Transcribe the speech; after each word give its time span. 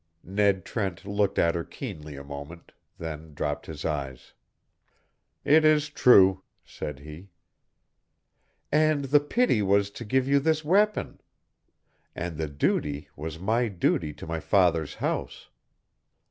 Ned 0.23 0.65
Trent 0.65 1.05
looked 1.05 1.37
at 1.37 1.53
her 1.53 1.63
keenly 1.63 2.15
a 2.15 2.23
moment, 2.23 2.71
then 2.97 3.35
dropped 3.35 3.67
his 3.67 3.85
eyes. 3.85 4.33
"It 5.45 5.63
is 5.63 5.91
true," 5.91 6.41
said 6.65 6.97
he. 7.01 7.29
"And 8.71 9.05
the 9.05 9.19
pity 9.19 9.61
was 9.61 9.91
to 9.91 10.03
give 10.03 10.27
you 10.27 10.39
this 10.39 10.65
weapon; 10.65 11.21
and 12.15 12.37
the 12.37 12.49
duty 12.49 13.09
was 13.15 13.37
my 13.37 13.67
duty 13.67 14.11
to 14.13 14.25
my 14.25 14.39
father's 14.39 14.95
house." 14.95 15.49